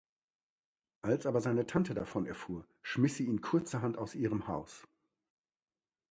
Als 1.03 1.27
aber 1.27 1.41
seine 1.41 1.67
Tante 1.67 1.93
davon 1.93 2.25
erfuhr, 2.25 2.67
schmiss 2.81 3.17
sie 3.17 3.25
ihn 3.27 3.41
kurzerhand 3.41 3.99
aus 3.99 4.15
ihrem 4.15 4.47
Haus. 4.47 4.87